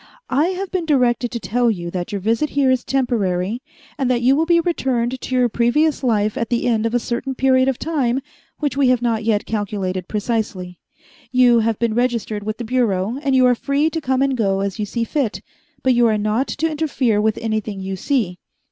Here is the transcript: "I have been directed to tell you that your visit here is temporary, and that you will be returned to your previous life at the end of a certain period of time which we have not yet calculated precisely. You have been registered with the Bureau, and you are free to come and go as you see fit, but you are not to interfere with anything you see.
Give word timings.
"I 0.31 0.47
have 0.47 0.71
been 0.71 0.87
directed 0.87 1.29
to 1.29 1.39
tell 1.39 1.69
you 1.69 1.91
that 1.91 2.11
your 2.11 2.19
visit 2.19 2.49
here 2.49 2.71
is 2.71 2.83
temporary, 2.83 3.61
and 3.99 4.09
that 4.09 4.23
you 4.23 4.35
will 4.35 4.47
be 4.47 4.59
returned 4.59 5.21
to 5.21 5.35
your 5.35 5.47
previous 5.47 6.03
life 6.03 6.39
at 6.39 6.49
the 6.49 6.65
end 6.67 6.87
of 6.87 6.95
a 6.95 6.99
certain 6.99 7.35
period 7.35 7.67
of 7.67 7.77
time 7.77 8.19
which 8.57 8.75
we 8.75 8.87
have 8.87 9.03
not 9.03 9.23
yet 9.23 9.45
calculated 9.45 10.07
precisely. 10.07 10.79
You 11.31 11.59
have 11.59 11.77
been 11.77 11.93
registered 11.93 12.41
with 12.41 12.57
the 12.57 12.63
Bureau, 12.63 13.19
and 13.21 13.35
you 13.35 13.45
are 13.45 13.53
free 13.53 13.91
to 13.91 14.01
come 14.01 14.23
and 14.23 14.35
go 14.35 14.61
as 14.61 14.79
you 14.79 14.87
see 14.87 15.03
fit, 15.03 15.39
but 15.83 15.93
you 15.93 16.07
are 16.07 16.17
not 16.17 16.47
to 16.47 16.67
interfere 16.71 17.21
with 17.21 17.37
anything 17.37 17.79
you 17.79 17.95
see. 17.95 18.39